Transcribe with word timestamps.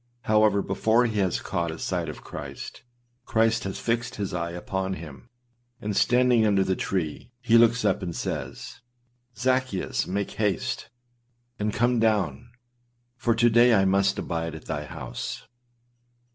However, 0.23 0.63
before 0.63 1.05
he 1.05 1.19
has 1.19 1.39
caught 1.39 1.69
a 1.69 1.77
sight 1.77 2.09
of 2.09 2.23
Christ, 2.23 2.81
Christ 3.27 3.65
has 3.65 3.77
fixed 3.77 4.15
his 4.15 4.33
eye 4.33 4.49
upon 4.49 4.93
him, 4.95 5.27
and 5.79 5.95
standing 5.95 6.43
under 6.43 6.63
the 6.63 6.75
tree, 6.75 7.29
he 7.39 7.55
looks 7.55 7.85
up, 7.85 8.01
and 8.01 8.15
says, 8.15 8.81
âZaccheus, 9.35 10.07
make 10.07 10.31
haste, 10.31 10.89
and 11.59 11.71
come 11.71 11.99
down; 11.99 12.49
for 13.15 13.35
to 13.35 13.47
day 13.51 13.75
I 13.75 13.85
must 13.85 14.17
abide 14.17 14.55
at 14.55 14.65
thy 14.65 14.85
house. 14.85 15.43